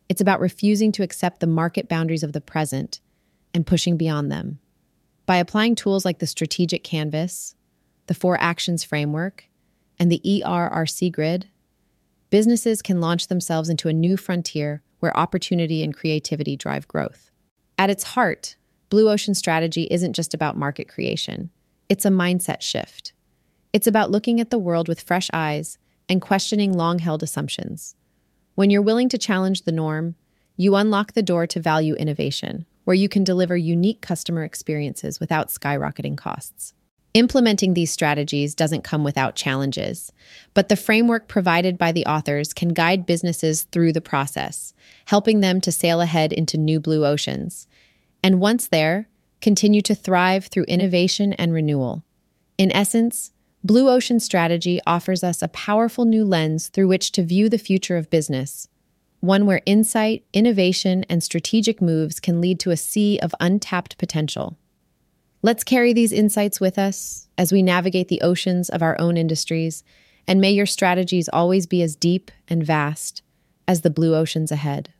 It's 0.09 0.19
about 0.19 0.39
refusing 0.39 0.91
to 0.93 1.03
accept 1.03 1.41
the 1.41 1.45
market 1.45 1.87
boundaries 1.87 2.23
of 2.23 2.33
the 2.33 2.41
present 2.41 3.01
and 3.53 3.67
pushing 3.67 3.95
beyond 3.95 4.31
them. 4.31 4.57
By 5.27 5.37
applying 5.37 5.75
tools 5.75 6.05
like 6.05 6.17
the 6.17 6.25
strategic 6.25 6.83
canvas, 6.83 7.53
the 8.07 8.15
four 8.15 8.35
actions 8.41 8.83
framework, 8.83 9.45
and 9.99 10.11
the 10.11 10.21
ERRC 10.25 11.11
grid, 11.11 11.49
businesses 12.31 12.81
can 12.81 12.99
launch 12.99 13.27
themselves 13.27 13.69
into 13.69 13.89
a 13.89 13.93
new 13.93 14.17
frontier 14.17 14.81
where 14.99 15.15
opportunity 15.17 15.83
and 15.83 15.95
creativity 15.95 16.55
drive 16.55 16.87
growth. 16.87 17.31
At 17.77 17.89
its 17.89 18.03
heart, 18.03 18.55
Blue 18.89 19.09
Ocean 19.09 19.35
strategy 19.35 19.87
isn't 19.91 20.13
just 20.13 20.33
about 20.33 20.57
market 20.57 20.87
creation, 20.87 21.49
it's 21.89 22.05
a 22.05 22.09
mindset 22.09 22.61
shift. 22.61 23.13
It's 23.71 23.87
about 23.87 24.11
looking 24.11 24.39
at 24.39 24.49
the 24.49 24.59
world 24.59 24.87
with 24.87 25.01
fresh 25.01 25.29
eyes 25.33 25.77
and 26.07 26.21
questioning 26.21 26.73
long 26.73 26.99
held 26.99 27.21
assumptions. 27.21 27.95
When 28.55 28.69
you're 28.69 28.81
willing 28.81 29.09
to 29.09 29.17
challenge 29.17 29.61
the 29.61 29.71
norm, 29.71 30.15
you 30.57 30.75
unlock 30.75 31.13
the 31.13 31.23
door 31.23 31.47
to 31.47 31.59
value 31.59 31.93
innovation, 31.95 32.65
where 32.83 32.95
you 32.95 33.07
can 33.07 33.23
deliver 33.23 33.55
unique 33.55 34.01
customer 34.01 34.43
experiences 34.43 35.19
without 35.19 35.49
skyrocketing 35.49 36.17
costs. 36.17 36.73
Implementing 37.19 37.73
these 37.73 37.91
strategies 37.91 38.55
doesn't 38.55 38.85
come 38.85 39.03
without 39.03 39.35
challenges, 39.35 40.13
but 40.53 40.69
the 40.69 40.77
framework 40.77 41.27
provided 41.27 41.77
by 41.77 41.91
the 41.91 42.05
authors 42.05 42.53
can 42.53 42.69
guide 42.69 43.05
businesses 43.05 43.63
through 43.63 43.91
the 43.91 43.99
process, 43.99 44.73
helping 45.03 45.41
them 45.41 45.59
to 45.59 45.69
sail 45.69 45.99
ahead 45.99 46.31
into 46.31 46.57
new 46.57 46.79
blue 46.79 47.05
oceans. 47.05 47.67
And 48.23 48.39
once 48.39 48.69
there, 48.69 49.09
continue 49.41 49.81
to 49.81 49.95
thrive 49.95 50.45
through 50.45 50.63
innovation 50.63 51.33
and 51.33 51.51
renewal. 51.51 52.05
In 52.57 52.71
essence, 52.71 53.33
Blue 53.65 53.89
Ocean 53.89 54.21
Strategy 54.21 54.79
offers 54.87 55.21
us 55.21 55.41
a 55.41 55.49
powerful 55.49 56.05
new 56.05 56.23
lens 56.23 56.69
through 56.69 56.87
which 56.87 57.11
to 57.11 57.21
view 57.21 57.49
the 57.49 57.57
future 57.57 57.97
of 57.97 58.09
business, 58.09 58.69
one 59.19 59.45
where 59.45 59.61
insight, 59.65 60.23
innovation, 60.31 61.03
and 61.09 61.21
strategic 61.21 61.81
moves 61.81 62.21
can 62.21 62.39
lead 62.39 62.61
to 62.61 62.71
a 62.71 62.77
sea 62.77 63.19
of 63.19 63.35
untapped 63.41 63.97
potential. 63.97 64.57
Let's 65.41 65.63
carry 65.63 65.93
these 65.93 66.11
insights 66.11 66.59
with 66.59 66.77
us 66.77 67.29
as 67.37 67.53
we 67.53 67.63
navigate 67.63 68.09
the 68.09 68.21
oceans 68.21 68.67
of 68.67 68.81
our 68.81 68.99
own 68.99 69.15
industries, 69.15 69.85
and 70.27 70.41
may 70.41 70.51
your 70.51 70.65
strategies 70.65 71.29
always 71.29 71.65
be 71.65 71.81
as 71.81 71.95
deep 71.95 72.29
and 72.49 72.61
vast 72.61 73.21
as 73.65 73.79
the 73.79 73.89
blue 73.89 74.15
oceans 74.15 74.51
ahead. 74.51 74.93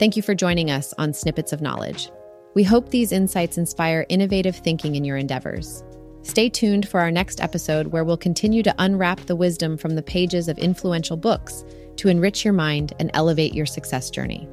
Thank 0.00 0.16
you 0.16 0.22
for 0.22 0.34
joining 0.34 0.68
us 0.68 0.92
on 0.98 1.14
Snippets 1.14 1.52
of 1.52 1.60
Knowledge. 1.60 2.10
We 2.54 2.64
hope 2.64 2.88
these 2.88 3.12
insights 3.12 3.56
inspire 3.56 4.04
innovative 4.08 4.56
thinking 4.56 4.96
in 4.96 5.04
your 5.04 5.16
endeavors. 5.16 5.84
Stay 6.22 6.48
tuned 6.48 6.88
for 6.88 6.98
our 6.98 7.12
next 7.12 7.40
episode 7.40 7.88
where 7.88 8.02
we'll 8.02 8.16
continue 8.16 8.64
to 8.64 8.74
unwrap 8.78 9.20
the 9.20 9.36
wisdom 9.36 9.76
from 9.76 9.94
the 9.94 10.02
pages 10.02 10.48
of 10.48 10.58
influential 10.58 11.16
books 11.16 11.64
to 11.98 12.08
enrich 12.08 12.44
your 12.44 12.54
mind 12.54 12.94
and 12.98 13.12
elevate 13.14 13.54
your 13.54 13.66
success 13.66 14.10
journey. 14.10 14.48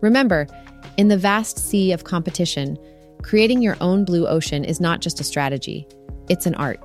Remember, 0.00 0.46
in 0.96 1.08
the 1.08 1.16
vast 1.16 1.58
sea 1.58 1.90
of 1.90 2.04
competition, 2.04 2.78
Creating 3.22 3.60
your 3.60 3.76
own 3.80 4.04
blue 4.04 4.26
ocean 4.26 4.64
is 4.64 4.80
not 4.80 5.00
just 5.00 5.20
a 5.20 5.24
strategy, 5.24 5.86
it's 6.28 6.46
an 6.46 6.54
art. 6.54 6.80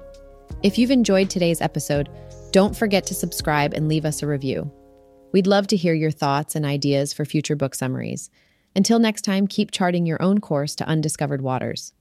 If 0.64 0.78
you've 0.78 0.92
enjoyed 0.92 1.30
today's 1.30 1.62
episode, 1.62 2.10
don't 2.52 2.76
forget 2.76 3.06
to 3.08 3.14
subscribe 3.14 3.74
and 3.74 3.88
leave 3.88 4.06
us 4.06 4.22
a 4.22 4.28
review. 4.28 4.72
We'd 5.32 5.48
love 5.48 5.68
to 5.68 5.78
hear 5.78 5.94
your 5.94 6.12
thoughts 6.12 6.56
and 6.56 6.66
ideas 6.66 7.14
for 7.14 7.26
future 7.26 7.56
book 7.56 7.76
summaries. 7.76 8.30
Until 8.76 9.00
next 9.00 9.22
time, 9.22 9.48
keep 9.48 9.72
charting 9.72 10.06
your 10.06 10.22
own 10.22 10.40
course 10.40 10.76
to 10.76 10.88
undiscovered 10.88 11.42
waters. 11.42 11.94